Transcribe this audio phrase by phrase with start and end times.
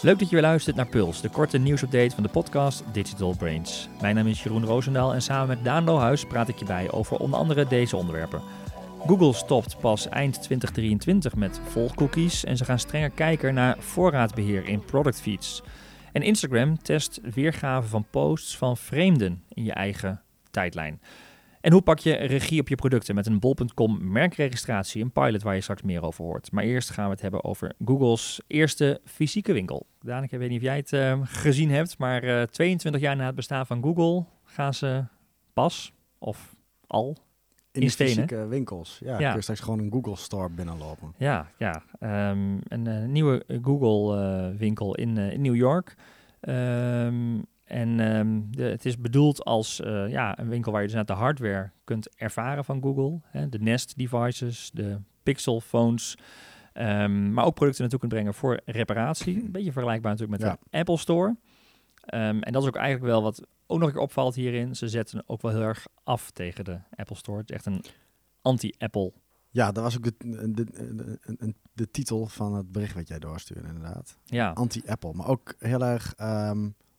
[0.00, 3.88] Leuk dat je weer luistert naar Puls, de korte nieuwsupdate van de podcast Digital Brains.
[4.00, 7.16] Mijn naam is Jeroen Roosendaal en samen met Daan Lohuis praat ik je bij over
[7.16, 8.42] onder andere deze onderwerpen.
[9.06, 14.84] Google stopt pas eind 2023 met volgcookies en ze gaan strenger kijken naar voorraadbeheer in
[14.84, 15.62] product feeds.
[16.12, 21.00] En Instagram test weergave van posts van vreemden in je eigen tijdlijn.
[21.66, 25.54] En hoe pak je regie op je producten met een bol.com merkregistratie, een pilot waar
[25.54, 26.52] je straks meer over hoort.
[26.52, 29.86] Maar eerst gaan we het hebben over Google's eerste fysieke winkel.
[30.00, 33.26] Daan, ik weet niet of jij het uh, gezien hebt, maar uh, 22 jaar na
[33.26, 35.04] het bestaan van Google gaan ze
[35.52, 36.54] pas of
[36.86, 37.16] al
[37.72, 38.12] in, in stenen.
[38.12, 38.98] fysieke winkels.
[39.04, 39.26] Ja, ja.
[39.26, 41.14] kun je straks gewoon een Google Store binnenlopen.
[41.16, 41.82] Ja, ja.
[42.30, 45.94] Um, een uh, nieuwe Google uh, winkel in, uh, in New York.
[46.40, 50.96] Um, en um, de, het is bedoeld als uh, ja, een winkel waar je dus
[50.96, 53.20] net de hardware kunt ervaren van Google.
[53.24, 56.16] Hè, de Nest devices, de Pixel phones.
[56.74, 59.42] Um, maar ook producten naartoe kunt brengen voor reparatie.
[59.42, 60.58] Een beetje vergelijkbaar natuurlijk met ja.
[60.70, 61.28] de Apple Store.
[61.28, 64.76] Um, en dat is ook eigenlijk wel wat ook nog een keer opvalt hierin.
[64.76, 67.38] Ze zetten ook wel heel erg af tegen de Apple Store.
[67.38, 67.84] Het is echt een
[68.42, 69.12] anti-Apple.
[69.50, 73.18] Ja, dat was ook de, de, de, de, de, titel van het bericht wat jij
[73.18, 74.18] doorstuurde inderdaad.
[74.24, 74.50] Ja.
[74.50, 75.12] Anti-Apple.
[75.12, 76.14] Maar ook heel erg...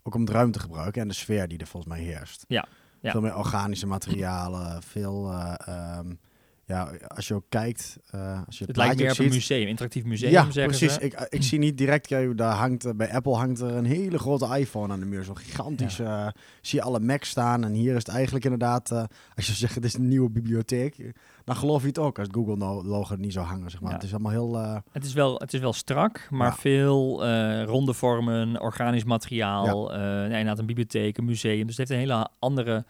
[0.08, 2.46] Ook om het ruimte gebruiken en de sfeer die er volgens mij heerst.
[2.48, 2.68] Ja.
[3.02, 3.12] ja.
[3.12, 5.32] Veel meer organische materialen, veel...
[5.32, 6.20] Uh, um,
[6.68, 9.68] ja, als je ook kijkt, uh, als je het, het lijkt meer op een museum,
[9.68, 10.32] interactief museum.
[10.32, 10.94] Ja, precies.
[10.94, 11.00] Ze.
[11.00, 14.94] Ik, ik zie niet direct, daar hangt bij Apple hangt er een hele grote iPhone
[14.94, 15.98] aan de muur, zo gigantisch.
[15.98, 16.26] Ja.
[16.26, 19.04] Uh, zie je alle Macs staan en hier is het eigenlijk inderdaad, uh,
[19.36, 22.56] als je zegt het is een nieuwe bibliotheek, dan geloof je het ook als Google
[22.56, 23.90] no logo niet zou hangen, zeg maar.
[23.90, 23.96] Ja.
[23.96, 24.82] Het is allemaal heel...
[24.92, 27.26] Het, is wel, het is wel strak, maar veel
[27.64, 31.68] ronde vormen, organisch materiaal, inderdaad een bibliotheek, een museum.
[31.68, 32.86] Dus het heeft een hele andere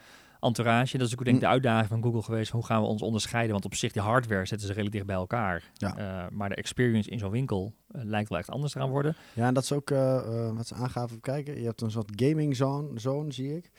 [0.47, 0.97] entourage.
[0.97, 2.51] Dat is ook denk ik de uitdaging van Google geweest.
[2.51, 3.51] Hoe gaan we ons onderscheiden?
[3.51, 5.63] Want op zich, die hardware zetten ze redelijk dicht bij elkaar.
[5.73, 6.29] Ja.
[6.31, 9.15] maar de experience in zo'n winkel lijkt wel echt anders te gaan worden.
[9.33, 9.89] Ja, en dat is ook
[10.53, 11.19] wat ze aangaven.
[11.19, 13.71] Kijken, je hebt een soort gaming zone, zone zie ik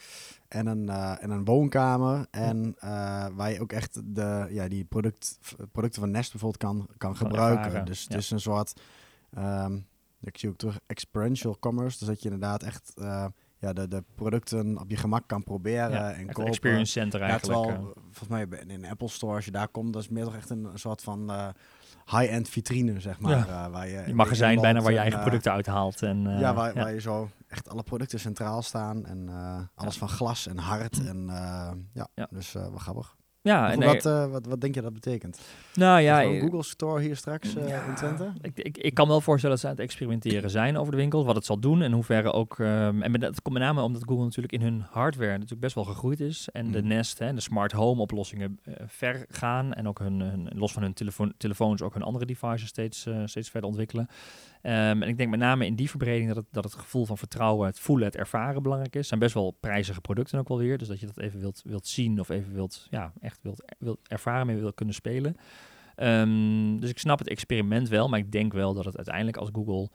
[0.48, 2.26] en een, uh, en een woonkamer.
[2.30, 5.38] En uh, waar je ook echt de, ja, die product,
[5.72, 7.64] producten van Nest bijvoorbeeld kan, kan gebruiken.
[7.64, 8.18] Ervaren, dus het ja.
[8.18, 8.80] is een soort,
[9.38, 9.86] um,
[10.20, 11.98] ik zie ook terug, experiential commerce.
[11.98, 13.26] Dus dat je inderdaad echt uh,
[13.58, 16.46] ja, de, de producten op je gemak kan proberen ja, en kopen.
[16.46, 17.58] experience center eigenlijk.
[17.58, 20.24] Ja, terwijl, volgens mij in een Apple Store, als je daar komt, dat is meer
[20.24, 21.32] toch echt een, soort van
[22.06, 23.36] high-end vitrine, zeg maar.
[23.46, 23.66] Ja.
[23.66, 26.02] Uh, waar je, je magazijn bijna waar je eigen producten uithaalt.
[26.02, 29.06] En, ja, waar, waar, je zo echt alle producten centraal staan.
[29.06, 29.28] En
[29.74, 31.06] alles van glas en hard.
[31.06, 31.26] En
[31.92, 33.16] ja, ja, dus wat grappig.
[33.48, 35.40] Ja, en wat, uh, wat, wat denk je dat betekent?
[35.74, 38.32] Nou ja, Google Store hier straks uh, ja, in Twente?
[38.40, 41.24] Ik, ik, ik kan wel voorstellen dat ze aan het experimenteren zijn over de winkels,
[41.24, 42.58] wat het zal doen en hoe ver ook.
[42.58, 45.84] Um, en dat komt met name omdat Google natuurlijk in hun hardware natuurlijk best wel
[45.84, 46.72] gegroeid is en mm.
[46.72, 50.72] de Nest, hè, de smart home oplossingen uh, ver gaan en ook hun, hun los
[50.72, 54.08] van hun telefoon, telefoons ook hun andere devices steeds, steeds verder ontwikkelen.
[54.62, 57.18] Um, en ik denk met name in die verbreding dat het, dat het gevoel van
[57.18, 58.98] vertrouwen, het voelen, het ervaren belangrijk is.
[58.98, 60.78] Het zijn best wel prijzige producten ook wel weer.
[60.78, 63.98] Dus dat je dat even wilt, wilt zien of even wilt, ja, echt wilt, wilt
[64.08, 65.36] ervaren, mee wilt kunnen spelen.
[65.96, 69.48] Um, dus ik snap het experiment wel, maar ik denk wel dat het uiteindelijk als
[69.52, 69.88] Google,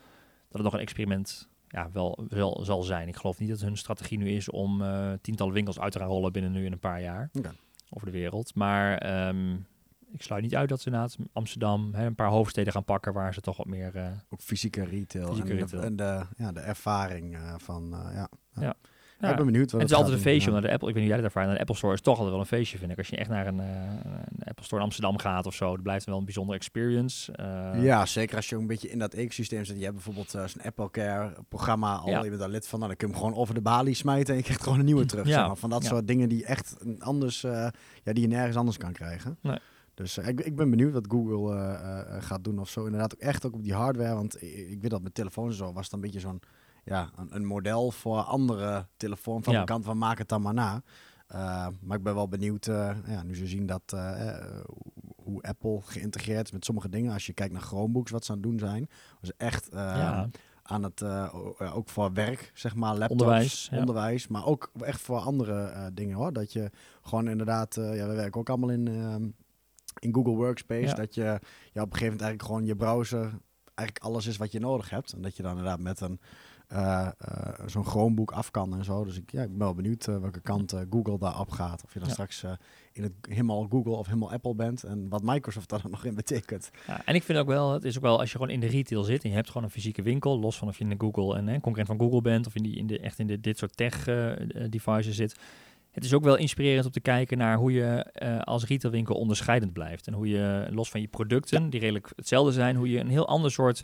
[0.47, 3.07] dat het nog een experiment ja, wel, wel zal zijn.
[3.07, 6.07] Ik geloof niet dat hun strategie nu is om uh, tientallen winkels uit te gaan
[6.07, 7.29] rollen binnen nu in een paar jaar
[7.89, 8.55] over de wereld.
[8.55, 9.65] Maar um,
[10.13, 13.33] ik sluit niet uit dat ze inderdaad Amsterdam hè, een paar hoofdsteden gaan pakken waar
[13.33, 13.95] ze toch wat meer...
[13.95, 15.81] Uh, ook fysieke retail, fysieke en, retail.
[15.81, 18.29] De, en, de, ja, de ervaring uh, van, uh, ja.
[18.55, 18.73] ja.
[19.19, 19.29] Ja.
[19.29, 19.71] Ik ben benieuwd.
[19.71, 20.87] Wat het is altijd een feestje om naar de Apple.
[20.87, 21.45] Ik weet niet hoe jij het ervaart.
[21.45, 22.97] Naar de Apple Store is toch altijd wel een feestje, vind ik.
[22.97, 23.65] Als je echt naar een, uh,
[24.25, 27.33] een Apple Store in Amsterdam gaat of zo, dat blijft wel een bijzondere experience.
[27.39, 29.77] Uh, ja, zeker als je ook een beetje in dat ecosysteem zit.
[29.77, 32.09] Je hebt bijvoorbeeld uh, zo'n Apple Care programma al.
[32.09, 32.23] Ja.
[32.23, 32.79] Je bent daar lid van.
[32.79, 34.85] Nou, dan kun je hem gewoon over de balie smijten en je krijgt gewoon een
[34.85, 35.27] nieuwe terug.
[35.27, 35.33] Ja.
[35.33, 35.55] Zeg maar.
[35.55, 37.71] Van dat soort dingen die echt anders, ja,
[38.03, 39.37] die je nergens anders kan krijgen.
[39.41, 39.57] Nee.
[39.93, 42.85] Dus uh, ik, ik, ben benieuwd wat Google uh, uh, gaat doen of zo.
[42.85, 44.15] Inderdaad ook echt ook op die hardware.
[44.15, 46.39] Want ik, ik weet dat met telefoons en zo was het een beetje zo'n
[46.83, 49.91] ja, een, een, model voor andere telefoonfabrikanten ja.
[49.91, 50.83] van maak het dan maar na.
[51.81, 53.95] maar ik ben wel benieuwd, ja, nu ze zien dat
[55.15, 57.13] hoe Apple geïntegreerd is met sommige dingen.
[57.13, 58.89] Als je kijkt naar Chromebooks, wat ze aan het doen zijn.
[59.21, 60.29] Was echt ja.
[60.63, 61.03] aan het,
[61.73, 66.33] ook voor werk, zeg maar, laptops, onderwijs, onderwijs maar ook echt voor andere dingen hoor.
[66.33, 69.25] Dat je gewoon inderdaad, ja, we werken ook allemaal in ehm,
[70.03, 70.81] in Google Workspace.
[70.81, 70.93] Ja.
[70.93, 71.39] Dat je ja, op
[71.73, 73.31] een gegeven moment eigenlijk gewoon je browser
[73.75, 75.13] eigenlijk alles is wat je nodig hebt.
[75.13, 76.19] En dat je dan inderdaad met een
[76.73, 79.03] uh, uh, zo'n Chromebook af kan en zo.
[79.03, 81.83] Dus ik, ja, ik ben wel benieuwd uh, welke kant Google daar op gaat.
[81.83, 82.13] Of je dan ja.
[82.13, 82.45] straks
[82.91, 84.83] in het helemaal Google of helemaal Apple bent.
[84.83, 86.71] En wat Microsoft daar dan nog in betekent.
[86.87, 88.67] Ja, en ik vind ook wel, het is ook wel als je gewoon in de
[88.67, 90.95] retail zit en je hebt gewoon een fysieke winkel, los van of je in de
[90.97, 93.57] Google en concurrent van Google bent of in, die, in de, echt in de, dit
[93.57, 94.03] soort tech
[94.69, 95.35] devices zit
[95.93, 99.73] het is ook wel inspirerend om te kijken naar hoe je uh, als retailwinkel onderscheidend
[99.73, 100.07] blijft.
[100.07, 103.27] En hoe je, los van je producten, die redelijk hetzelfde zijn, hoe je een heel
[103.27, 103.83] ander soort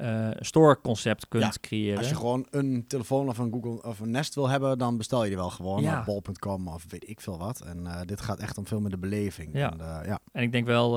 [0.00, 1.98] uh, store concept kunt creëren.
[1.98, 5.22] Als je gewoon een telefoon of een Google of een Nest wil hebben, dan bestel
[5.22, 5.98] je die wel gewoon ja.
[5.98, 7.60] op bol.com of weet ik veel wat.
[7.60, 9.50] En uh, dit gaat echt om veel meer de beleving.
[9.52, 9.72] Ja.
[9.72, 10.18] En, uh, ja.
[10.32, 10.90] en ik denk wel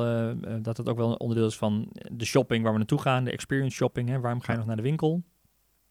[0.62, 3.32] dat het ook wel een onderdeel is van de shopping waar we naartoe gaan, de
[3.32, 4.10] experience shopping.
[4.10, 4.20] Hè.
[4.20, 5.24] Waarom ga je nog naar de winkel?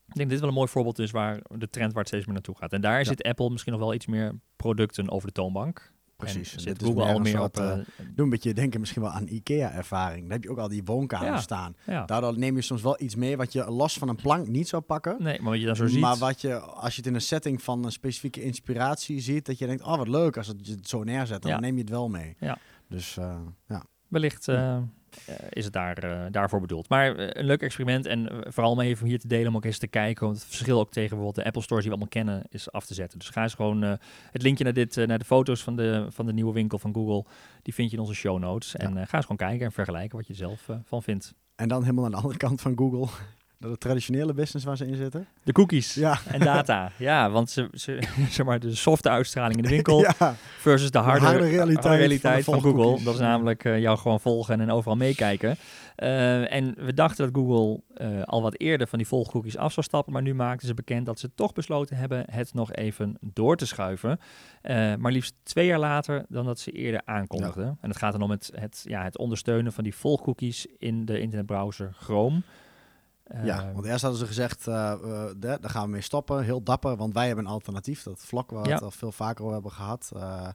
[0.08, 2.24] Ik denk dat dit wel een mooi voorbeeld is waar de trend waar het steeds
[2.24, 2.72] meer naartoe gaat.
[2.72, 5.92] En daar zit Apple misschien nog wel iets meer producten over de toonbank.
[6.16, 6.54] Precies.
[6.54, 7.58] En zit Google al meer op...
[7.58, 7.72] Uh,
[8.14, 10.22] doe een beetje denken misschien wel aan IKEA-ervaring.
[10.22, 11.76] Dan heb je ook al die woonkamers staan.
[11.86, 12.04] Ja.
[12.04, 14.82] Daardoor neem je soms wel iets mee wat je los van een plank niet zou
[14.82, 15.16] pakken.
[15.18, 16.00] Nee, maar wat je dan zo ziet...
[16.00, 19.58] Maar wat je, als je het in een setting van een specifieke inspiratie ziet, dat
[19.58, 21.90] je denkt, oh wat leuk als het je het zo neerzet, dan neem je het
[21.90, 22.36] wel mee.
[22.38, 22.58] Ja.
[22.88, 23.84] Dus uh, ja.
[24.08, 24.78] Wellicht uh,
[25.50, 26.88] is het daar, uh, daarvoor bedoeld.
[26.88, 29.78] Maar uh, een leuk experiment en vooral om even hier te delen, om ook eens
[29.78, 30.26] te kijken.
[30.26, 32.86] Want het verschil ook tegen bijvoorbeeld de Apple Stores die we allemaal kennen, is af
[32.86, 33.18] te zetten.
[33.18, 33.82] Dus ga eens gewoon
[34.30, 37.24] het linkje naar, dit, naar de foto's van de, van de nieuwe winkel van Google.
[37.62, 38.76] Die vind je in onze show notes.
[38.76, 41.34] En ga eens gewoon kijken en vergelijken wat je zelf van vindt.
[41.54, 43.08] En dan helemaal aan de andere kant van Google
[43.58, 45.26] dat de traditionele business waar ze in zitten?
[45.42, 46.18] De cookies ja.
[46.26, 46.90] en data.
[46.96, 47.98] Ja, want ze, ze,
[48.30, 50.36] zeg maar de softe uitstraling in de winkel ja.
[50.58, 53.04] versus de harde, harde realiteit, realiteit, van, van Google.
[53.04, 55.56] Dat is namelijk uh, jou gewoon volgen en overal meekijken.
[55.96, 59.86] Uh, en we dachten dat Google uh, al wat eerder van die volgcookies af zou
[59.86, 63.56] stappen, maar nu maakten ze bekend dat ze toch besloten hebben het nog even door
[63.56, 64.18] te schuiven.
[64.98, 67.64] maar liefst twee jaar later dan dat ze eerder aankondigden.
[67.64, 67.76] Ja.
[67.80, 71.20] En het gaat dan om het, het, ja, het ondersteunen van die volgcookies in de
[71.20, 72.42] internetbrowser Chrome
[73.42, 74.94] ja, ehm, want eerst hadden ze gezegd, uh,
[75.38, 76.44] daar gaan we mee stoppen.
[76.44, 78.02] Heel dapper, want wij hebben een alternatief.
[78.02, 80.10] Dat vlak waar we het al veel vaker over hebben gehad.
[80.16, 80.48] Uh,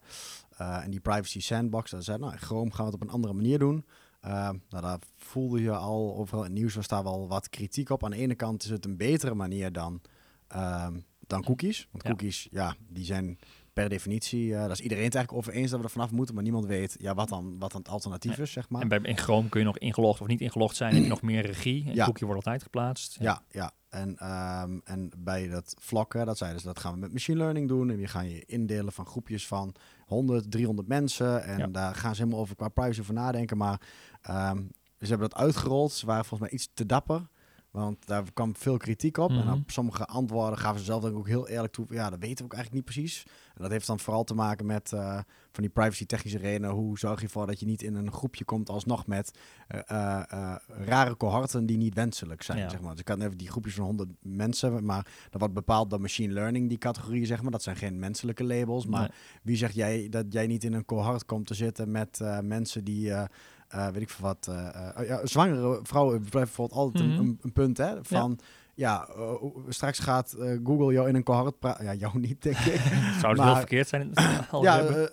[0.58, 3.60] en die privacy sandbox, dat zei, nou, Chrome gaan we het op een andere manier
[3.60, 3.86] doen.
[4.22, 8.04] Nou, daar voelde je al, overal in het nieuws was daar wel wat kritiek op.
[8.04, 10.02] Aan de ene kant is het een betere manier dan,
[10.48, 11.88] ehm, dan cookies.
[11.92, 13.40] Want cookies, ja, die zijn
[13.74, 16.36] per definitie, uh, daar is iedereen het eigenlijk over eens dat we er vanaf moeten,
[16.36, 18.82] maar niemand weet ja, wat, dan, wat dan het alternatief is, zeg maar.
[18.82, 21.22] En bij, in Chrome kun je nog ingelogd of niet ingelogd zijn, heb je nog
[21.22, 21.88] meer regie.
[21.88, 22.06] Een ja.
[22.06, 23.18] wordt altijd geplaatst.
[23.20, 23.72] Ja, ja.
[23.90, 27.68] En, um, en bij dat vlakken, dat zeiden ze, dat gaan we met machine learning
[27.68, 27.90] doen.
[27.90, 31.44] En we gaan je indelen van groepjes van 100, 300 mensen.
[31.44, 33.58] En daar gaan ze helemaal over qua privacy over nadenken.
[33.58, 33.82] Maar
[34.30, 35.92] um, ze hebben dat uitgerold.
[35.92, 37.28] Ze waren volgens mij iets te dapper.
[37.74, 39.30] Want daar kwam veel kritiek op.
[39.30, 39.52] En mhm.
[39.52, 41.86] op sommige antwoorden gaven ze zelf denk ik ook heel eerlijk toe.
[41.90, 43.24] Ja, dat weten we ook eigenlijk niet precies.
[43.56, 45.14] En dat heeft dan vooral te maken met uh,
[45.52, 46.70] van die privacy technische redenen.
[46.70, 49.40] Hoe zorg je ervoor dat je niet in een groepje komt alsnog met
[49.76, 52.70] uh, uh, rare cohorten die niet wenselijk zijn.
[52.70, 52.92] Zeg maar.
[52.92, 56.34] Dus ik kan even die groepjes van 100 mensen, maar dat wordt bepaald door machine
[56.34, 57.52] learning, die categorieën, zeg maar.
[57.52, 58.86] Dat zijn geen menselijke labels.
[58.86, 62.84] Maar wie zegt jij dat jij niet in een cohort komt te zitten met mensen
[62.84, 63.14] die
[63.76, 64.48] uh, weet ik veel wat.
[64.50, 67.20] Uh, ja, zwangere vrouwen blijft bijvoorbeeld altijd mm -hmm.
[67.20, 68.40] een, een, punt hè, van.
[68.76, 69.34] Ja, uh,
[69.70, 71.86] straks gaat Google jou in een cohort praten.
[71.86, 72.82] Ja, jou niet, denk ik.
[73.22, 74.12] Zou het heel verkeerd zijn?
[74.62, 75.08] ja,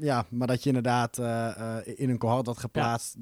[0.00, 1.18] ja, maar dat je inderdaad
[1.84, 3.14] in een cohort had geplaatst.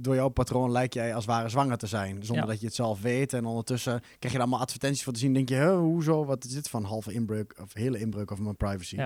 [0.00, 2.24] Door jouw patroon lijkt jij als ware zwanger te zijn.
[2.24, 3.32] Zonder dat je het zelf weet.
[3.32, 5.34] En ondertussen krijg je er allemaal advertenties voor te zien.
[5.34, 6.24] Denk je, hoezo?
[6.24, 8.96] Wat is dit van halve inbreuk of hele inbreuk over mijn privacy?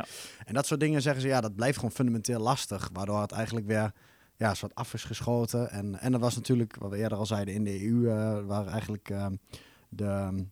[0.44, 2.90] En dat soort dingen zeggen ze, ja, dat blijft gewoon fundamenteel lastig.
[2.92, 3.92] Waardoor het eigenlijk weer
[4.38, 5.70] ja, soort af is geschoten.
[5.70, 8.66] En, en er was natuurlijk, wat we eerder al zeiden, in de EU uh, waar
[8.66, 9.26] eigenlijk uh,
[9.88, 10.50] de um,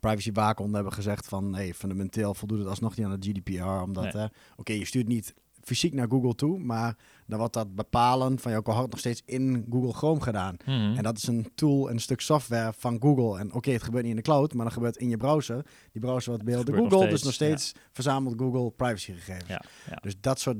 [0.00, 3.64] privacy waakhond hebben gezegd van hey, fundamenteel voldoet het alsnog niet aan de GDPR.
[3.64, 4.28] Omdat, nee.
[4.56, 6.96] oké, je stuurt niet fysiek naar Google toe, maar
[7.26, 10.56] dan wordt dat bepalen van jouw cohort nog steeds in Google Chrome gedaan.
[10.64, 13.38] Mm En dat is een tool, een stuk software van Google.
[13.38, 15.66] En oké, het gebeurt niet in de cloud, maar dan gebeurt in je browser.
[15.92, 19.48] Die browser wordt beelden Google, nog dus nog steeds verzamelt Google privacygegevens.
[19.48, 19.96] Ja, ja.
[20.02, 20.56] Dus dat soort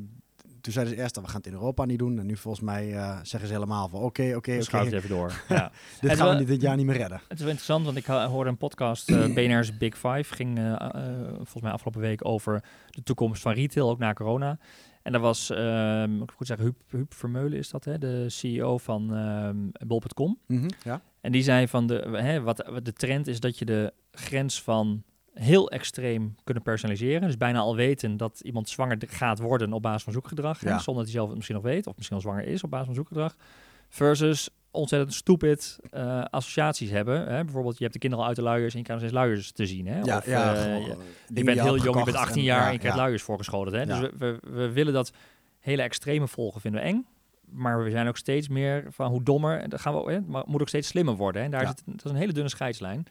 [0.62, 2.18] toen zeiden ze eerst dat we gaan het in Europa niet doen.
[2.18, 4.62] En nu volgens mij uh, zeggen ze helemaal van oké, oké, oké.
[4.62, 5.32] Schuif het even door.
[5.48, 5.72] Ja.
[6.00, 7.20] dit gaan we dit jaar niet meer redden.
[7.28, 10.76] Het is wel interessant, want ik hoorde een podcast, uh, BNR's Big Five, ging uh,
[11.34, 14.58] volgens mij afgelopen week over de toekomst van retail, ook na corona.
[15.02, 18.78] En daar was, um, ik goed zeggen, Huub, Huub Vermeulen is dat, hè, de CEO
[18.78, 20.38] van um, Bol.com.
[20.46, 21.00] Mm -hmm, ja.
[21.20, 24.62] En die zei van, de, hè, wat, wat de trend is dat je de grens
[24.62, 25.02] van
[25.34, 27.20] heel extreem kunnen personaliseren.
[27.20, 30.60] Dus bijna al weten dat iemand zwanger gaat worden op basis van zoekgedrag.
[30.60, 31.86] Hè, zonder dat hij zelf het misschien nog weet.
[31.86, 33.36] Of misschien al zwanger is op basis van zoekgedrag.
[33.88, 37.26] Versus ontzettend stupid uh, associaties hebben.
[37.26, 37.44] Hè?
[37.44, 39.52] Bijvoorbeeld, je hebt de kinderen al uit de luiers en je krijgt nog steeds luiers
[39.52, 39.86] te zien.
[39.86, 40.00] Hè?
[40.00, 40.96] Ja, of, ja, uh, je,
[41.34, 43.78] je bent heel jong, je bent 18 jaar en je krijgt luiers voorgeschoten.
[43.78, 43.86] Hè?
[43.86, 45.12] Dus we, we, we, willen dat
[45.58, 47.06] hele extreme volgen, vinden we eng.
[47.40, 50.20] Maar we zijn ook steeds meer van hoe dommer, en dat gaan we, hè?
[50.20, 51.42] maar moet ook steeds slimmer worden.
[51.42, 51.48] Hè?
[51.48, 53.06] Daar zit, dat is een hele dunne scheidslijn.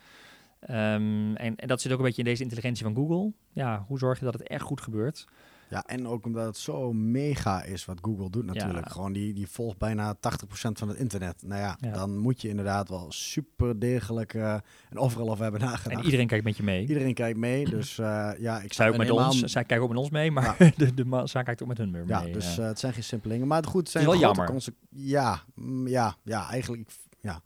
[0.70, 3.32] Um, en, en, dat zit ook een beetje in deze intelligentie van Google.
[3.52, 5.28] Ja, hoe zorg je dat het echt goed gebeurt?
[5.72, 8.92] Ja, en ook omdat het zo mega is wat Google doet natuurlijk.
[8.92, 10.18] Gewoon die, die volgt bijna 80%
[10.52, 11.44] van het internet.
[11.46, 14.54] Nou ja, dan moet je inderdaad wel super degelijk uh,
[14.90, 15.98] en overal over hebben nagedacht.
[16.00, 16.82] En iedereen kijkt met je mee.
[16.82, 19.40] Iedereen kijkt mee, dus uh, ja, ik zou ook met ons.
[19.40, 21.92] Zij kijken ook met ons mee, maar de, de, de zij kijkt ook met hun
[21.92, 22.04] mee.
[22.06, 23.48] Ja, dus uh, het zijn geen simpelingen.
[23.48, 24.56] Maar goed, het zijn wel jammer.
[24.90, 27.42] Ja, mm, ja, ja, eigenlijk, ja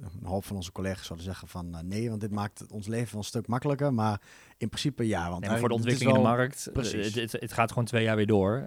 [0.00, 3.18] een hoop van onze collega's zouden zeggen van eh, nee, want dit maakt ons leven
[3.18, 3.94] een stuk makkelijker.
[3.94, 4.20] Maar
[4.56, 5.30] in principe ja.
[5.30, 8.26] Want voor de ontwikkeling in de markt, het, het, het, gaat gewoon twee jaar weer
[8.26, 8.64] door.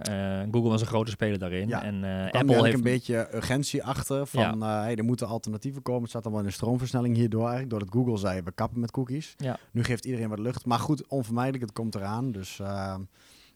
[0.50, 1.68] Google was een grote speler daarin.
[1.68, 1.82] Ja.
[1.82, 4.82] En Apple heeft een beetje urgentie achter van ja.
[4.82, 6.00] hey, er moeten alternatieven komen.
[6.00, 7.70] Het staat allemaal in een stroomversnelling hierdoor eigenlijk.
[7.70, 9.34] Doordat Google zei, we kappen met cookies.
[9.36, 9.58] Ja.
[9.70, 10.66] Nu geeft iedereen wat lucht.
[10.66, 12.32] Maar goed, onvermijdelijk, het komt eraan.
[12.32, 12.60] Dus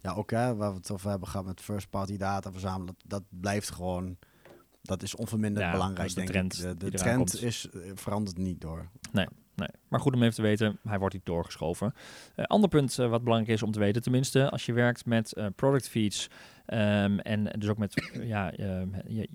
[0.02, 2.96] ja, ook hè, waar we het over hebben gehad met first party data verzamelen, dat,
[3.04, 4.16] dat blijft gewoon,
[4.82, 6.80] dat is onverminderd belangrijk, de trend ik.
[6.80, 8.88] De, de trend is, uh, verandert niet door.
[9.12, 9.68] Nee, nee.
[9.88, 11.94] Maar goed om even te weten, hij wordt niet doorgeschoven.
[12.36, 15.40] Uh, ander punt uh, wat belangrijk is om te weten, tenminste als je werkt met
[15.56, 16.28] product feeds
[16.66, 19.28] um, en dus ook met ja, je,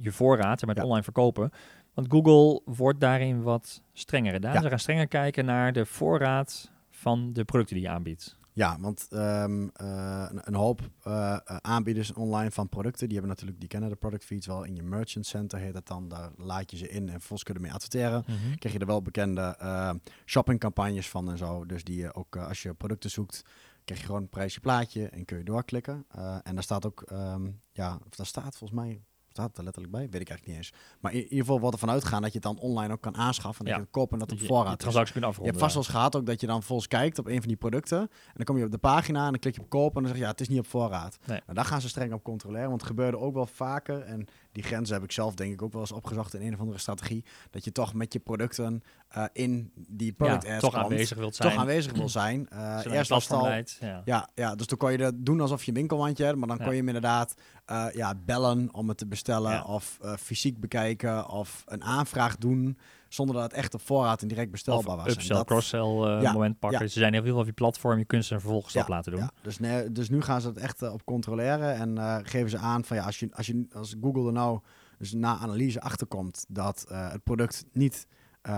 [0.00, 1.50] je, voorraad en met online verkopen.
[1.94, 4.42] Want Google wordt daarin wat strenger.
[4.42, 4.60] Ja.
[4.60, 8.36] Ze gaan strenger kijken naar de voorraad van de producten die je aanbiedt.
[8.56, 13.60] Ja, want um, uh, een, een, hoop uh, aanbieders online van producten, die hebben natuurlijk,
[13.60, 14.64] die kennen de product feeds wel.
[14.64, 17.62] In je merchant center heet dat dan, daar laat je ze in en vervolgens kunnen
[17.62, 18.24] mee adverteren.
[18.26, 18.58] Mm -hmm.
[18.58, 19.90] Krijg je er wel bekende uh,
[20.24, 21.66] shoppingcampagnes van en zo.
[21.66, 23.42] Dus die je ook als je producten zoekt,
[23.84, 26.06] krijg je gewoon een prijsje plaatje en kun je doorklikken.
[26.42, 29.00] en daar staat ook, um, ja, daar staat volgens mij
[29.36, 30.72] staat er letterlijk bij, weet ik eigenlijk niet eens.
[31.00, 33.16] Maar in, ieder geval wat er vanuit gaan dat je het dan online ook kan
[33.16, 33.66] aanschaffen.
[33.66, 34.82] En dat je kopen en dat op voorraad.
[35.12, 35.44] kunt afronden.
[35.44, 37.48] Je hebt vast wel eens gehad ook dat je dan volgens kijkt op een van
[37.48, 37.98] die producten.
[38.00, 40.08] En dan kom je op de pagina en dan klik je op kopen en dan
[40.08, 41.18] zeg je ja, het is niet op voorraad.
[41.26, 41.40] Nee.
[41.46, 44.00] Maar daar gaan ze streng op controleren, want het gebeurde ook wel vaker.
[44.00, 44.26] En
[44.56, 46.78] die grenzen heb ik zelf denk ik ook wel eens opgezocht in een of andere
[46.78, 47.24] strategie.
[47.50, 48.82] Dat je toch met je producten
[49.16, 51.50] uh, in die product ja, toch aanwezig wilt zijn.
[51.50, 52.48] Toch aanwezig wil zijn.
[52.52, 54.02] Uh, eerst was al, ja.
[54.04, 54.28] ja.
[54.34, 56.70] Ja, dus dan kon je dat doen alsof je een winkelwandje hebt, maar dan kon
[56.70, 57.34] je hem inderdaad
[57.70, 62.78] uh, ja, bellen om het te bestellen of fysiek bekijken of een aanvraag doen
[63.16, 65.12] zonder dat het echt op voorraad en direct bestelbaar was.
[65.12, 66.90] Upsell, cross-sell uh, moment pakken.
[66.90, 69.30] Ze zijn heel veel op je platform, je kunt ze een vervolgstap laten doen.
[69.42, 72.58] Dus, nee, dus nu gaan ze het echt uh, op controleren en uh, geven ze
[72.58, 74.60] aan van ja, als, je, als, je, als Google er nou
[74.98, 78.06] dus na analyse achterkomt dat het product niet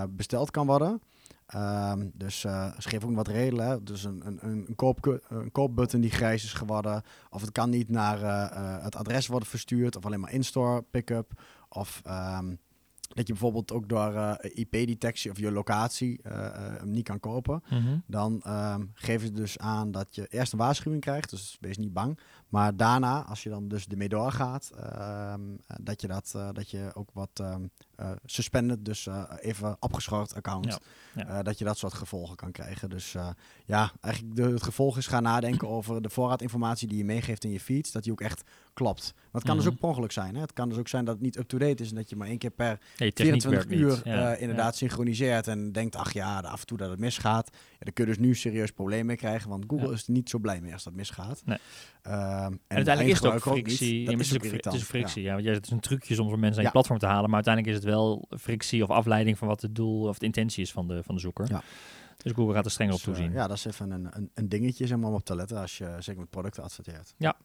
[0.09, 1.01] besteld kan worden.
[1.55, 3.85] Um, dus uh, ze geven ook wat redenen.
[3.85, 7.03] Dus een, een, een, koop, een koopbutton die grijs is geworden.
[7.31, 9.97] Of het kan niet naar uh, het adres worden verstuurd.
[9.97, 11.31] Of alleen maar in-store pick-up.
[11.69, 12.59] Of um,
[13.09, 17.63] dat je bijvoorbeeld ook door uh, IP-detectie of je locatie uh, uh, niet kan kopen.
[17.71, 18.03] Mm -hmm.
[18.07, 21.93] Dan um, geven ze dus aan dat je eerst een waarschuwing krijgt, dus wees niet
[21.93, 22.19] bang.
[22.49, 24.71] Maar daarna, als je dan dus ermee doorgaat,
[25.33, 27.71] um, dat, je dat, dat je ook wat um,
[28.25, 29.09] suspended, dus
[29.41, 30.79] even opgeschort account,
[31.15, 31.25] ja.
[31.25, 31.43] Ja.
[31.43, 32.91] dat je dat soort gevolgen kan krijgen.
[32.91, 33.17] Dus
[33.67, 37.51] ja, eigenlijk de, het gevolg is gaan nadenken over de voorraadinformatie die je meegeeft in
[37.51, 38.43] je feeds, dat die ook echt
[38.79, 39.13] klopt.
[39.15, 39.73] Maar het kan dus mhm.
[39.73, 40.35] ook per ongeluk zijn.
[40.35, 40.41] Hè?
[40.41, 42.39] Het kan dus ook zijn dat het niet up-to-date is en dat je maar één
[42.39, 44.35] keer per nee, 24 uur ja.
[44.35, 47.51] uh, inderdaad synchroniseert en denkt, ach ja, af en toe dat het misgaat.
[47.53, 50.39] Ja, dan kun je dus nu serieus problemen mee krijgen, want Google is niet zo
[50.39, 51.43] blij mee als dat misgaat.
[51.45, 51.59] Nee.
[52.07, 54.11] Uh, en, en, uiteindelijk is het ook frictie.
[54.11, 55.33] Ook is het, is het is frictie, ja.
[55.33, 57.45] want jij, het is een trucje soms om mensen aan je platform te halen, maar
[57.45, 60.73] uiteindelijk is het wel frictie of afleiding van wat het doel of de intentie is
[60.73, 61.47] van de, van de zoeker.
[61.49, 61.63] Ja.
[62.23, 63.33] Dus Google gaat er strenger dus, op toezien.
[63.33, 65.79] Ja, dat is even een, een, een dingetje zeg maar, om op te letten als
[65.79, 67.15] je zeker met producten adverteert.
[67.17, 67.37] Ja.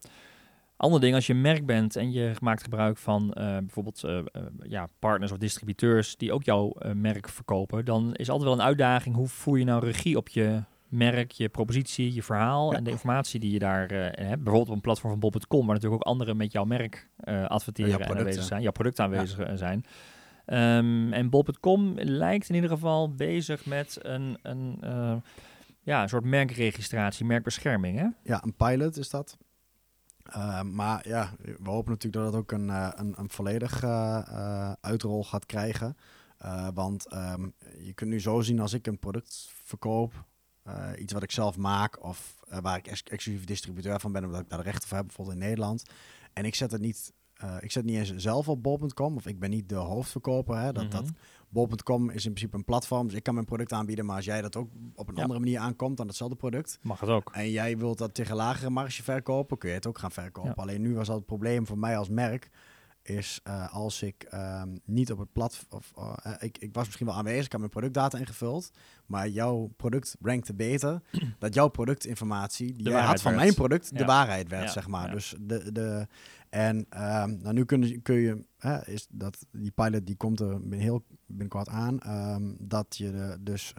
[0.77, 4.24] Ander ding, als je merk bent en je maakt gebruik van uh, bijvoorbeeld uh, uh,
[4.62, 9.15] ja, partners of distributeurs die ook jouw merk verkopen, dan is altijd wel een uitdaging.
[9.15, 12.77] Hoe voer je nou regie op je merk, je propositie, je verhaal ja.
[12.77, 14.44] en de informatie die je daar hebt.
[14.44, 17.10] Bijvoorbeeld op een platform van Bob.com, waar natuurlijk ook anderen met jouw merk
[17.48, 19.56] adverteren ja, en aanwezig zijn, jouw producten aanwezig ja.
[19.56, 19.86] zijn.
[20.46, 24.80] Um, en Bob.com lijkt in ieder geval bezig met een, een,
[25.82, 28.00] ja, een soort merkregistratie, merkbescherming.
[28.00, 28.08] Hè?
[28.24, 29.38] Ja, een pilot is dat.
[30.30, 34.72] Uh, maar ja, we hopen natuurlijk dat het ook een, uh, een, een volledig uh,
[34.82, 35.98] uitrol gaat krijgen.
[36.74, 40.25] want um, je kunt nu zo zien als ik een product verkoop,
[40.98, 44.50] iets wat ik zelf maak of waar ik ex exclusief distributeur van ben, omdat ik
[44.50, 45.84] daar de rechten voor heb, bijvoorbeeld in Nederland.
[46.34, 47.13] En ik zet het niet,
[47.60, 50.58] ik zet niet eens zelf op bol.com of ik ben niet de hoofdverkoper.
[50.58, 51.00] Hè, dat, mm -hmm.
[51.00, 51.12] dat,
[51.54, 54.06] Bol.com is in principe een platform, dus ik kan mijn product aanbieden.
[54.06, 55.22] Maar als jij dat ook op een ja.
[55.22, 56.80] andere manier aankomt dan hetzelfde product.
[56.82, 57.32] Mag het ook.
[57.34, 60.54] En jij wilt dat tegen lagere marge verkopen, kun je het ook gaan verkopen.
[60.56, 60.62] Ja.
[60.62, 62.50] Alleen nu was al het probleem voor mij als merk
[63.04, 65.82] is uh, als ik um, niet op het platform.
[65.98, 68.72] Uh, ik, ik was misschien wel aanwezig, ik heb mijn productdata ingevuld,
[69.06, 71.02] maar jouw product rankte beter.
[71.40, 73.44] dat jouw productinformatie, die jij had van werd.
[73.44, 73.98] mijn product, ja.
[73.98, 74.72] de waarheid werd, ja.
[74.72, 75.12] zeg maar.
[75.12, 76.08] Dus de, de,
[76.54, 80.60] en um, nou, nu kun, kun je, hè, is dat die pilot die komt er
[80.70, 83.74] heel binnenkort aan, um, dat je de, dus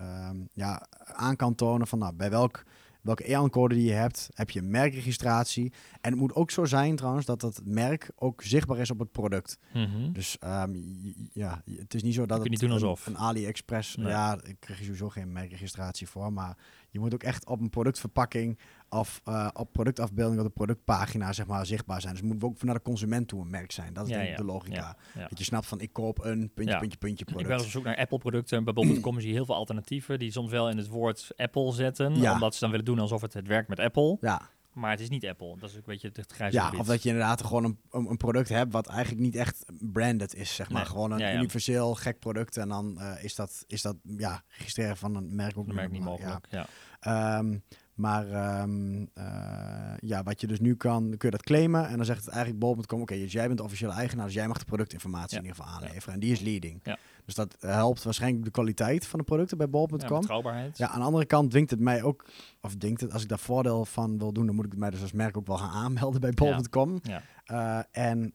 [0.52, 2.64] ja, aan kan tonen van nou, bij welk
[3.04, 5.73] welke EAN-code die je hebt, heb je merkregistratie.
[6.00, 9.12] En het moet ook zo zijn trouwens dat het merk ook zichtbaar is op het
[9.12, 9.59] product.
[9.73, 10.12] Mm -hmm.
[10.12, 11.02] Dus um,
[11.33, 13.07] ja, het is niet zo dat het niet doen alsof.
[13.07, 14.09] Een, een AliExpress, nee.
[14.09, 16.57] ja, ik krijg je sowieso geen merkregistratie voor, maar
[16.90, 18.59] je moet ook echt op een productverpakking
[18.94, 22.12] of uh, op productafbeelding op de productpagina zeg maar, zichtbaar zijn.
[22.12, 23.92] Dus het moet ook naar de consument toe een merk zijn.
[23.92, 24.96] Dat is denk ik de logica.
[25.28, 27.50] Dat je snapt van ik koop een puntje, puntje, puntje product.
[27.50, 28.64] Ik ben op zoek naar Apple producten.
[28.64, 32.12] Bijvoorbeeld komen ze heel veel alternatieven die soms wel in het woord Apple zetten.
[32.12, 34.16] Omdat ze dan willen doen alsof het, het werkt met Apple.
[34.20, 34.40] Ja.
[34.72, 35.56] Maar het is niet Apple.
[35.58, 38.48] Dat is een beetje het grijze Ja, of dat je inderdaad gewoon een, een, product
[38.48, 40.86] hebt wat eigenlijk niet echt branded is, zeg maar.
[40.86, 42.56] Gewoon een universeel gek product.
[42.56, 46.02] En dan uh, is dat, is dat ja, registreren van een merk ook merk niet
[46.02, 46.46] mogelijk.
[46.50, 47.38] Ja.
[47.38, 47.62] Um,
[47.94, 51.88] maar um, uh, ja, wat je dus nu kan, kun je dat claimen.
[51.88, 54.46] En dan zegt het eigenlijk bol.com, oké, dus jij bent de officiële eigenaar, dus jij
[54.46, 56.14] mag de productinformatie in ieder geval aanleveren.
[56.14, 56.80] En die is leading.
[56.82, 56.98] Ja.
[57.24, 59.98] Dus dat helpt waarschijnlijk de kwaliteit van de producten bij bol.com.
[60.00, 60.78] Ja, betrouwbaarheid.
[60.78, 62.24] Ja, aan de andere kant dwingt het mij ook,
[62.60, 64.90] of denkt het, als ik daar voordeel van wil doen, dan moet ik het mij
[64.90, 67.00] dus als merk ook wel gaan aanmelden bij bol.com.
[67.02, 67.22] Ja.
[67.46, 68.32] Uh, en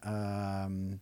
[0.66, 1.02] um,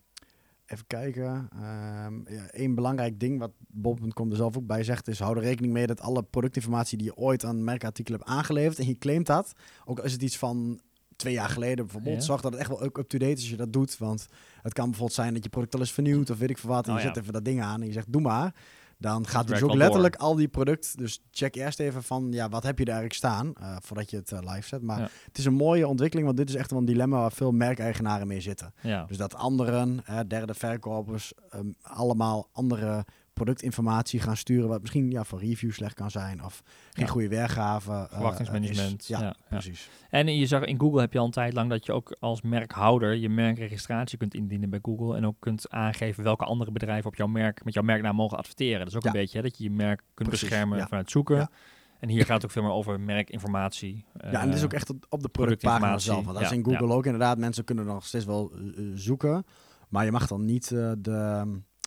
[0.70, 1.48] even kijken.
[1.54, 5.42] Um, ja, een belangrijk ding wat bol.com er zelf ook bij zegt is: hou er
[5.42, 9.26] rekening mee dat alle productinformatie die je ooit aan merkartikelen hebt aangeleverd en je claimt
[9.26, 9.52] dat,
[9.84, 10.80] ook al is het iets van
[11.16, 13.98] twee jaar geleden bijvoorbeeld, zorg dat het echt wel up-to-date is als je dat doet.
[13.98, 14.26] Want
[14.62, 16.86] het kan bijvoorbeeld zijn dat je product al is vernieuwd of weet ik veel wat.
[16.86, 18.54] En je oh, zet even dat ding aan en je zegt, doe maar.
[18.98, 20.98] Dan gaat dus ook letterlijk al die product.
[20.98, 24.16] Dus check eerst even van, ja, wat heb je daar eigenlijk staan uh, voordat je
[24.16, 24.82] het uh, live zet.
[24.82, 27.52] Maar het is een mooie ontwikkeling, want dit is echt wel een dilemma waar veel
[27.52, 28.74] merkeigenaren mee zitten.
[28.82, 29.04] Ja.
[29.04, 33.04] Dus dat anderen, derde verkopers, um, allemaal andere
[33.38, 37.92] productinformatie gaan sturen, wat misschien ja, voor review slecht kan zijn of geen goede weergave.
[37.92, 39.06] Eh, Verwachtingsmanagement.
[39.06, 39.88] ja, ja, precies.
[40.10, 42.42] En je zag in Google heb je al een tijd lang dat je ook als
[42.42, 47.16] merkhouder je merkregistratie kunt indienen bij Google en ook kunt aangeven welke andere bedrijven op
[47.16, 48.78] jouw merk met jouw merknaam mogen adverteren.
[48.78, 51.50] Dat is ook een beetje hè, dat je je merk kunt beschermen vanuit zoeken.
[51.98, 54.04] En hier gaat het ook veel meer over merkinformatie.
[54.30, 56.24] Ja, en dit is ook echt op de productpagina zelf.
[56.24, 57.38] Want dat is in Google ook inderdaad.
[57.38, 59.44] Mensen kunnen nog steeds wel uh, zoeken.
[59.88, 61.44] Maar je mag dan niet uh, de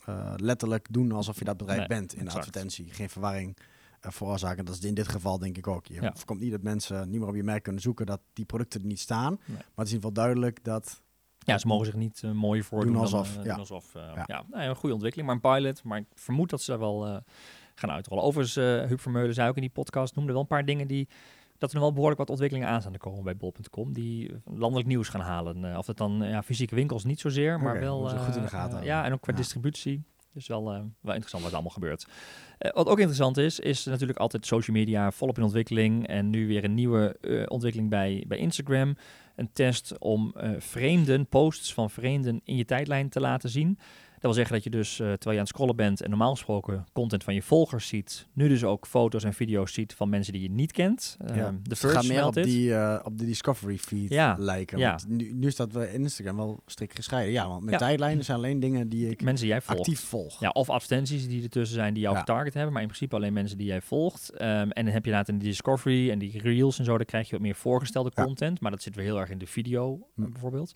[0.10, 2.93] uh, letterlijk doen alsof je dat bedrijf bent in de advertentie.
[2.93, 3.58] Geen verwarring
[4.05, 4.65] uh, veroorzaken.
[4.65, 5.86] Dat is in dit geval denk ik ook.
[5.86, 6.13] Je ja.
[6.15, 8.88] voorkomt niet dat mensen niet meer op je merk kunnen zoeken dat die producten er
[8.88, 9.39] niet staan.
[9.46, 11.01] Maar het is in ieder geval duidelijk dat...
[11.39, 12.93] Ja, ze mogen zich niet uh, mooi voordoen.
[12.93, 13.34] Doen alsof.
[13.36, 13.55] Dan, ja.
[13.55, 14.24] alsof ja.
[14.27, 14.44] ja.
[14.50, 15.83] Nou, een goede ontwikkeling, maar een pilot.
[15.83, 17.22] Maar ik vermoed dat ze daar wel
[17.75, 18.24] gaan uitrollen.
[18.24, 18.55] Overigens,
[18.87, 21.07] Huub Vermeulen zei ook in die podcast, noemde wel een paar dingen die
[21.61, 23.93] dat er nog wel behoorlijk wat ontwikkelingen aan staan te komen bij bol.com.
[23.93, 25.63] Die landelijk nieuws gaan halen.
[25.63, 28.09] Uh, of dat dan ja, fysieke winkels niet zozeer, maar wel...
[28.09, 28.83] Goed in de gaten.
[28.83, 30.03] ja, en ook qua distributie.
[30.33, 32.07] Dus wel, uh, wel interessant wat allemaal gebeurt.
[32.57, 36.07] Wat ook interessant is, is natuurlijk altijd social media volop in ontwikkeling.
[36.07, 37.15] En nu weer een nieuwe
[37.47, 38.97] ontwikkeling bij, bij Instagram.
[39.35, 43.79] Een test om vreemden, posts van vreemden in je tijdlijn te laten zien.
[44.22, 46.31] Dat wil zeggen dat je dus, uh, terwijl je aan het scrollen bent en normaal
[46.31, 50.34] gesproken content van je volgers ziet, nu dus ook foto's en video's ziet van mensen
[50.34, 51.18] die je niet kent.
[51.25, 51.36] Ja.
[51.36, 54.36] Uh, de gaat meer op die, uh, op de Discovery feed ja.
[54.40, 54.77] lijken.
[54.77, 54.90] Ja.
[54.90, 57.34] Want nu, nu staat we Instagram wel strikt gescheiden.
[57.34, 57.77] Ja, want mijn ja.
[57.77, 59.79] tijdlijnen zijn alleen dingen die ik mensen die jij volgt.
[59.79, 60.40] actief volg.
[60.40, 62.20] Ja, of advertenties die ertussen zijn die jou ja.
[62.20, 64.31] getarget hebben, maar in principe alleen mensen die jij volgt.
[64.34, 64.40] Um,
[64.72, 67.25] en dan heb je later in de Discovery en die Reels en zo, dan krijg
[67.25, 70.31] je wat meer voorgestelde content, maar dat zit weer heel erg in de video hm.
[70.31, 70.74] bijvoorbeeld.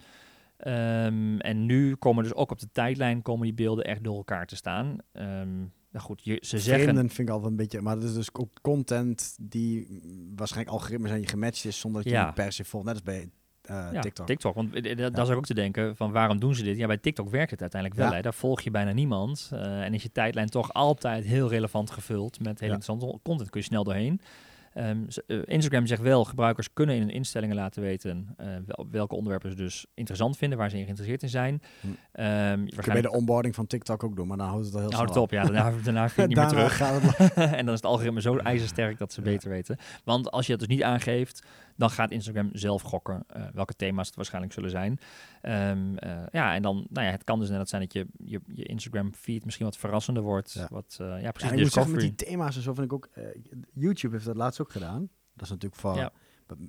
[0.58, 4.46] Um, en nu komen dus ook op de tijdlijn komen die beelden echt door elkaar
[4.46, 4.98] te staan.
[5.14, 6.84] Um, nou goed, je, ze zeggen...
[6.84, 7.82] Vreemden vind ik altijd een beetje...
[7.82, 10.02] Maar dat is dus ook content die
[10.36, 11.80] waarschijnlijk algoritmes aan je gematcht is...
[11.80, 12.32] zonder dat je ja.
[12.32, 12.86] per se volgt.
[12.86, 13.30] Net als bij
[13.70, 14.26] uh, ja, TikTok.
[14.26, 14.96] TikTok, want ja.
[14.96, 16.78] daar zou ik ook te denken van waarom doen ze dit?
[16.78, 18.10] Ja, bij TikTok werkt het uiteindelijk wel.
[18.10, 18.16] Ja.
[18.16, 18.22] Hè?
[18.22, 19.50] Daar volg je bijna niemand.
[19.54, 23.50] Uh, en is je tijdlijn toch altijd heel relevant gevuld met heel interessante content.
[23.50, 24.22] Kun je snel doorheen.
[24.78, 25.08] Um,
[25.46, 29.56] Instagram zegt wel, gebruikers kunnen in hun instellingen laten weten uh, wel, welke onderwerpen ze
[29.56, 31.62] dus interessant vinden, waar ze in geïnteresseerd in zijn.
[31.80, 31.88] Hm.
[31.88, 34.92] Um, je bij de onboarding van TikTok ook doen, maar dan houdt het al heel
[34.92, 35.44] houdt het op, ja.
[35.44, 36.82] Daarna, daarna ga je niet meer terug.
[37.36, 39.32] en dan is het algoritme zo ijzersterk dat ze ja.
[39.32, 39.78] beter weten.
[40.04, 41.44] Want als je het dus niet aangeeft,
[41.76, 45.00] dan gaat Instagram zelf gokken uh, welke thema's het waarschijnlijk zullen zijn.
[45.42, 48.42] Um, uh, ja, en dan, nou ja, het kan dus net zijn dat je, je,
[48.48, 50.52] je Instagram feed misschien wat verrassender wordt.
[50.52, 50.68] Ja.
[50.70, 51.50] Wat, uh, ja, precies.
[51.50, 53.10] Ja, ik moet zeggen, met die thema's en zo vind ik ook,
[53.74, 55.10] YouTube heeft dat laatst ook gedaan.
[55.34, 56.12] Dat is natuurlijk voor, ja.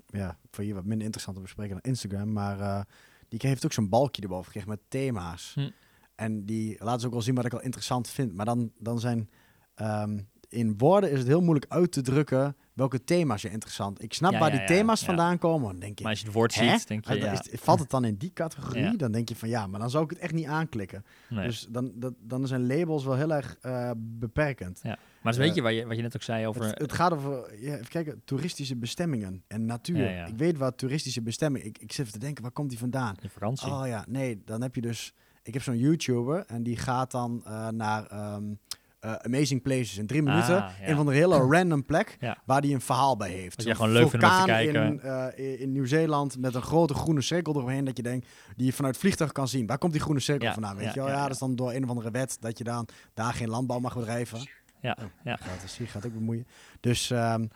[0.07, 2.87] ja voor je wat minder interessant te bespreken dan Instagram, maar
[3.29, 5.53] die heeft ook zo'n balkje erboven gekregen met thema's.
[5.55, 5.71] Hm.
[6.15, 8.35] En die laat ze ook wel zien wat ik al interessant vind.
[8.35, 9.31] Maar dan, dan zijn
[9.77, 14.03] um, in woorden is het heel moeilijk uit te drukken welke thema's je interessant.
[14.03, 15.71] Ik snap waar die thema's vandaan komen.
[15.71, 18.05] Dan denk je, maar als je het woord ziet, denk je, is, valt het dan
[18.05, 18.97] in die categorie?
[18.97, 21.05] Dan denk je van ja, maar dan zou ik het echt niet aanklikken.
[21.29, 24.81] Dus dan, dat, dan zijn labels wel heel erg uh, beperkend.
[24.83, 24.99] Ja.
[25.23, 26.65] Maar dus weet je, wat je wat je net ook zei over...
[26.65, 30.27] Het, het gaat over, ja, even kijken, toeristische bestemmingen en natuur.
[30.27, 31.67] Ik weet wat toeristische bestemmingen...
[31.67, 33.17] Ik, ik zit even te denken, waar komt die vandaan?
[33.21, 33.73] Je vakantie.
[33.73, 35.15] Oh ja, nee, dan heb je dus...
[35.43, 38.35] Ik heb zo'n YouTuber en die gaat dan uh, naar...
[38.35, 38.59] Um,
[39.01, 40.65] uh, Amazing Places in drie minuten.
[40.65, 40.89] Ah, ja.
[40.89, 42.39] Een van de hele random plek ja.
[42.45, 43.57] waar hij een verhaal bij heeft.
[43.57, 44.85] Wat je gewoon leuk vindt om te kijken.
[44.85, 48.73] In, uh, in Nieuw-Zeeland met een grote groene cirkel eromheen dat je denkt, die je
[48.73, 49.67] vanuit vliegtuig kan zien.
[49.67, 50.77] Waar komt die groene cirkel ja, vandaan?
[50.77, 51.09] Weet je wel?
[51.09, 53.79] Ja, dat is dan door een of andere wet dat je dan daar geen landbouw
[53.79, 54.39] mag bedrijven.
[54.81, 55.37] Ja, oh, ja.
[55.37, 56.47] Gaat, hier gaat ook bemoeien.
[56.81, 57.49] Dus um,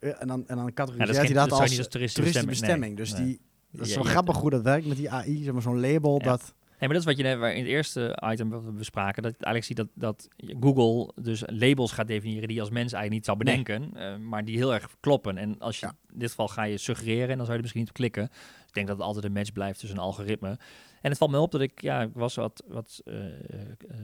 [0.00, 2.96] en dan, en dan categoriseert hij dat, als, als toeristische bestemming.
[2.96, 5.80] dus die, dat is wel grappig hoe dat werkt met die AI, zeg maar zo'n
[5.80, 6.54] label dat...
[6.78, 9.22] Nee, maar dat is wat je net in het eerste item wat we bespraken.
[9.22, 10.28] Dat eigenlijk ziet dat, dat
[10.60, 13.90] Google dus labels gaat definiëren die je als mens eigenlijk niet zou bedenken.
[13.94, 15.38] Eh, maar die heel erg kloppen.
[15.38, 17.80] En als je in dit geval ga je suggereren en dan zou je er misschien
[17.80, 18.24] niet op klikken.
[18.66, 20.58] ik denk dat het altijd een match blijft tussen een algoritme.
[21.00, 23.14] En het valt me op dat ik, ja, ik was wat, wat uh,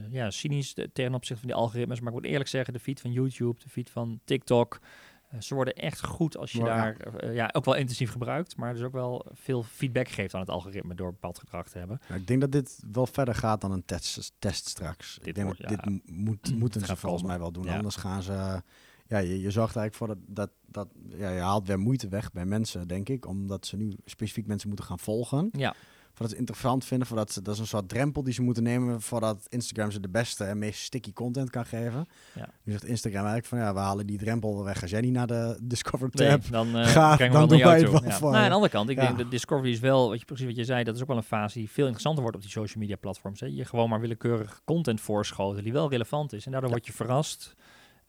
[0.09, 1.99] ja, cynisch ten opzichte van die algoritmes.
[1.99, 5.55] Maar ik moet eerlijk zeggen, de feed van YouTube, de feed van TikTok, eh, ze
[5.55, 8.91] worden echt goed als je daar uh, ja, ook wel intensief gebruikt, maar dus ook
[8.91, 12.01] wel veel feedback geeft aan het algoritme door bepaald gedrag te hebben.
[12.09, 15.15] Ja, ik denk dat dit wel verder gaat dan een test, test straks.
[15.17, 18.61] Dit ik denk wordt, dit moet, moeten ze volgens mij wel doen, anders gaan ze...
[19.07, 22.31] Ja, je, je zorgt eigenlijk voor dat, dat, dat ja, je haalt weer moeite weg
[22.31, 25.49] bij mensen, denk ik, omdat ze nu specifiek mensen moeten gaan volgen.
[25.51, 25.75] Ja
[26.23, 29.01] voordat ze interessant vinden, voordat ze, dat is een soort drempel die ze moeten nemen
[29.01, 32.07] voordat Instagram ze de beste en meest sticky content kan geven.
[32.35, 32.49] Ja.
[32.63, 34.81] Nu zegt Instagram eigenlijk van ja, we halen die drempel weg.
[34.81, 38.03] Als jij niet naar de Discover tab dan uh, gaat, dan doen wij het wel
[38.03, 38.11] ja.
[38.11, 38.31] voor.
[38.31, 40.55] Nou, aan de andere kant, ik denk dat Discovery is wel, wat je precies wat
[40.55, 42.79] je zei, dat is ook wel een fase die veel interessanter wordt op die social
[42.79, 43.39] media platforms.
[43.39, 43.47] Hè.
[43.47, 47.55] Je gewoon maar willekeurig content voorschoten die wel relevant is en daardoor word je verrast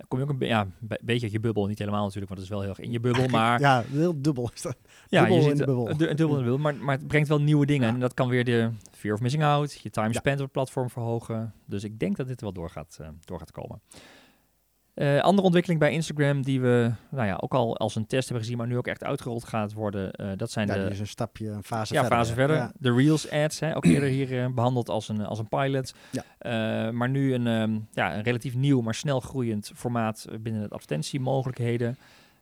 [0.09, 1.67] kom je ook een, ja, beetje uit je bubbel.
[1.67, 3.29] Niet helemaal natuurlijk, want het is wel heel erg in je bubbel.
[3.35, 4.77] Maar ja, heel dubbel is dat.
[5.09, 5.89] Ja, dubbel je in de bubbel.
[5.89, 6.59] Een, dubbel in de bubbel.
[6.59, 7.89] Maar, maar het brengt wel nieuwe dingen.
[7.89, 10.91] En dat kan weer de fear of missing out, je time spent op het platform
[10.91, 11.55] verhogen.
[11.65, 13.81] Dus ik denk dat dit er wel door gaat, uh, door gaat komen.
[14.95, 18.45] Uh, andere ontwikkeling bij Instagram die we nou ja, ook al als een test hebben
[18.45, 20.11] gezien, maar nu ook echt uitgerold gaat worden.
[20.21, 20.91] Uh, dat zijn ja, de.
[20.91, 22.19] is een stapje, een fase ja, verder.
[22.19, 22.71] Fase verder.
[22.79, 25.95] De Reels ads, hè, ook eerder hier uh, behandeld als een, als een pilot.
[26.11, 26.91] Ja.
[26.91, 31.97] maar nu een, um, ja, een relatief nieuw, maar snel groeiend formaat binnen het advertentiemogelijkheden.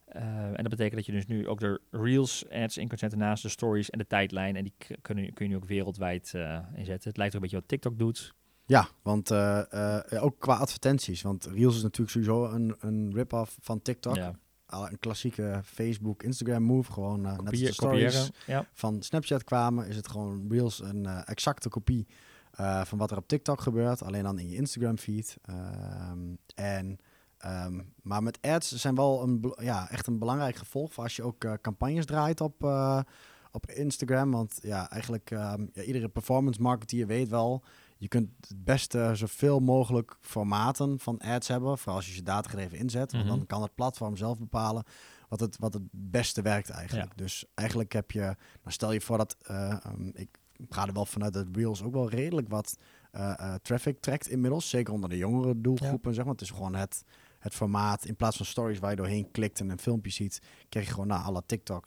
[0.07, 3.43] en dat betekent dat je dus nu ook de Reels ads in kunt zetten naast
[3.43, 4.57] de stories en de tijdlijn.
[4.57, 6.33] En die kunnen, kun je nu ook wereldwijd
[6.75, 7.09] inzetten.
[7.09, 8.35] Het lijkt er een beetje wat TikTok doet.
[8.73, 11.23] Ja, want uh, uh, ook qua advertenties.
[11.23, 14.17] Want Reels is natuurlijk sowieso een, een rip-off van TikTok.
[14.17, 14.39] Ja.
[14.67, 16.93] Een klassieke Facebook, Instagram move.
[16.93, 18.67] Gewoon uh, net als de stories ja.
[18.73, 22.07] van Snapchat kwamen, is het gewoon Reels een exacte kopie
[22.85, 24.03] van wat er op TikTok gebeurt.
[24.03, 25.37] Alleen dan in je Instagram feed.
[25.43, 26.99] Ehm, en,
[27.47, 31.23] um, maar met ads zijn wel een, ja, echt een belangrijk gevolg voor als je
[31.23, 32.63] ook campagnes draait op,
[33.51, 34.31] op Instagram.
[34.31, 37.63] Want ja, eigenlijk um, ja, iedere performance marketeer weet wel
[38.03, 42.81] je kunt het beste zoveel mogelijk formaten van ads hebben, vooral als je je datagegevens
[42.81, 43.13] inzet.
[43.13, 43.47] Want dan mhm.
[43.47, 44.85] kan het platform zelf bepalen
[45.29, 47.19] wat het, wat het beste werkt eigenlijk.
[47.19, 50.29] Dus eigenlijk heb je, nou stel je voor dat, uh, um, ik
[50.69, 52.79] ga er wel vanuit dat Reels ook wel redelijk wat
[53.13, 54.69] uh, uh, traffic trekt inmiddels.
[54.69, 56.33] Zeker onder de jongere doelgroepen, zeg maar.
[56.33, 57.05] Het is gewoon het,
[57.39, 60.87] het formaat, in plaats van stories waar je doorheen klikt en een filmpje ziet, krijg
[60.87, 61.85] je gewoon naar alle TikTok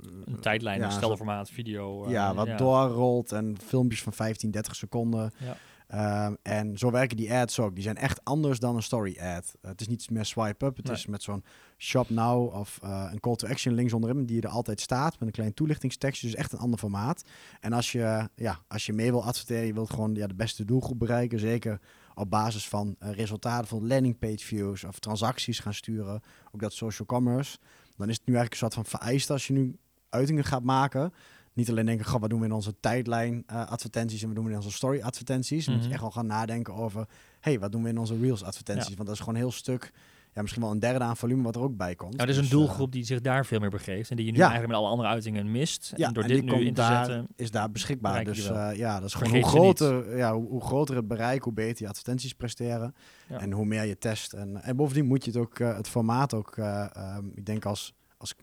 [0.00, 2.10] een tijdlijn, ja, een stelformaat, video.
[2.10, 5.32] ja, eh, wat doorrolt en filmpjes van 15, 30 seconden.
[5.38, 5.56] Ja.
[5.92, 7.74] Ehm, en zo werken die ads ook.
[7.74, 9.54] Die zijn echt anders dan een story ad.
[9.60, 10.76] het is niet meer swipe up.
[10.76, 11.44] Het is met zo'n
[11.78, 15.28] shop now of uh, een call to action links onderin die er altijd staat met
[15.28, 16.26] een klein toelichtingstekstje.
[16.26, 17.24] Dus echt een ander formaat.
[17.60, 20.64] En als je, ja, als je mee wil adverteren, je wilt gewoon ja, de beste
[20.64, 21.38] doelgroep bereiken.
[21.38, 21.80] Zeker
[22.14, 26.20] op basis van resultaten van landing page views of transacties gaan sturen.
[26.52, 27.58] Ook dat social commerce.
[27.96, 29.76] Dan is het nu eigenlijk een soort van vereist als je nu
[30.12, 31.12] uitingen gaat maken.
[31.52, 34.44] Niet alleen denken, goh, wat doen we in onze tijdlijn uh, advertenties en wat doen
[34.44, 35.66] we in onze story advertenties.
[35.66, 35.94] Mm Moet je mhm.
[35.94, 37.06] echt wel gaan nadenken over,
[37.40, 38.94] hey, wat doen we in onze reels advertenties?
[38.94, 39.92] Want dat is gewoon een heel stuk,
[40.34, 42.12] ja, misschien wel een derde aan volume wat er ook bij komt.
[42.12, 44.26] Nou, er is een dus, doelgroep uh, die zich daar veel meer begeeft en die
[44.26, 44.42] je nu ja.
[44.42, 45.92] eigenlijk met alle andere uitingen mist.
[45.96, 48.24] Ja, en door dit nu in te zetten, is daar beschikbaar.
[48.24, 51.52] Dus uh, ja, dat is gewoon hoe groter, ja, hoe, hoe, groter het bereik, hoe
[51.52, 52.94] beter je advertenties presteren.
[53.28, 53.38] Ja.
[53.38, 54.32] En hoe meer je test.
[54.32, 58.34] En, en bovendien moet je het ook, het formaat ook, um, ik denk als als,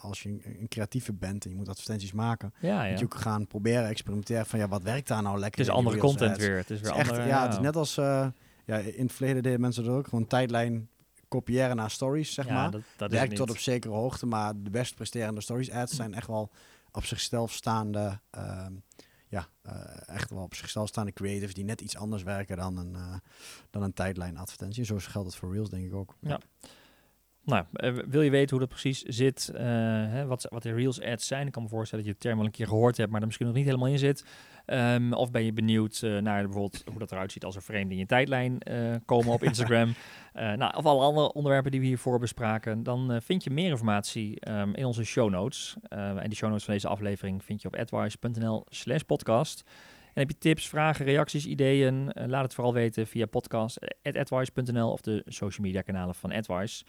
[0.00, 2.90] als je een, creatieve bent en je moet advertenties maken, ja, ja.
[2.90, 5.60] moet je ook gaan proberen experimenteren van ja, wat werkt daar nou lekker?
[5.60, 6.56] Het is andere content weer.
[6.56, 8.26] Het is weer echt, ja, ja, het is net als uh,
[8.64, 10.88] ja, in het verleden deden mensen dat ook gewoon tijdlijn
[11.28, 12.70] kopiëren naar stories, zeg maar.
[12.70, 16.26] Dat, dat werkt tot op zekere hoogte, maar de best presterende stories ads zijn echt
[16.26, 16.50] wel
[16.90, 18.20] op zichzelf staande.
[18.36, 18.66] Uh,
[19.28, 19.72] ja, uh,
[20.06, 22.96] echt wel op zichzelf staande creatives die net iets anders werken dan een,
[23.70, 24.84] dan een tijdlijn advertentie.
[24.84, 26.16] Zo geldt het voor Reels, denk ik ook.
[26.20, 26.40] Ja.
[27.44, 31.00] Nou, eh, wil je weten hoe dat precies zit, uh, hè, wat, wat de Reels
[31.00, 31.46] ads zijn?
[31.46, 33.26] Ik kan me voorstellen dat je het term al een keer gehoord hebt, maar er
[33.26, 34.24] misschien nog niet helemaal in zit.
[34.66, 37.92] Um, of ben je benieuwd uh, naar bijvoorbeeld hoe dat eruit ziet als er vreemden
[37.92, 38.58] in je tijdlijn
[39.04, 39.94] komen op Instagram?
[40.32, 44.74] nou, of alle andere onderwerpen die we hiervoor bespraken, dan vind je meer informatie um,
[44.74, 45.76] in onze show notes.
[45.88, 49.64] en die show notes van deze aflevering vind je op advice.nl slash podcast.
[50.04, 52.12] En heb je tips, vragen, reacties, ideeën?
[52.26, 56.84] laat het vooral weten via podcast.advice.nl of de social media kanalen van Advice.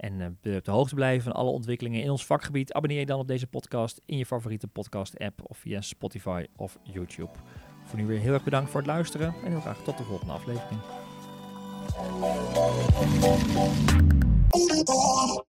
[0.00, 2.72] En uh, op de hoogte blijven van alle ontwikkelingen in ons vakgebied.
[2.72, 7.32] Abonneer je dan op deze podcast in je favoriete podcast-app of via Spotify of YouTube.
[7.84, 10.32] Voor nu weer heel erg bedankt voor het luisteren en heel graag tot de volgende
[10.32, 10.80] aflevering.